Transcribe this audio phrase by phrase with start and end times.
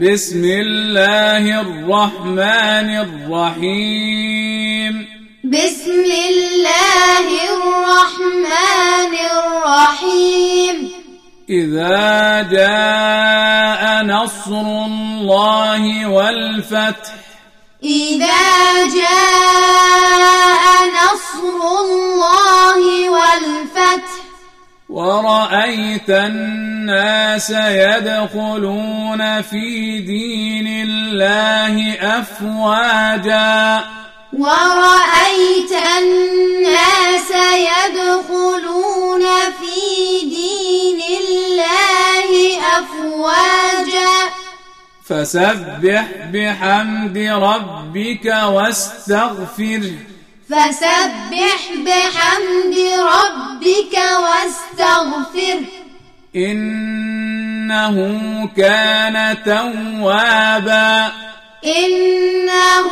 [0.00, 5.06] بسم الله الرحمن الرحيم.
[5.44, 7.26] بسم الله
[7.58, 10.76] الرحمن الرحيم.
[11.50, 17.14] إذا جاء نصر الله والفتح.
[17.84, 18.87] إذا
[25.18, 33.84] ورأيت الناس يدخلون في دين الله أفواجا؟
[34.32, 39.24] ورأيت الناس يدخلون
[39.60, 44.14] في دين الله أفواجا؟
[45.04, 49.92] فسبح بحمد ربك واستغفره
[50.50, 52.67] فسبح بحمد
[54.78, 55.60] واستغفر
[56.36, 57.96] إنه
[58.56, 61.12] كان توابا.
[61.64, 62.88] إنه